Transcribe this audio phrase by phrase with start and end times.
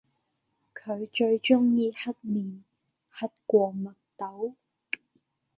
[0.73, 2.63] 佢最鍾意黑面，
[3.11, 4.55] 黑過墨斗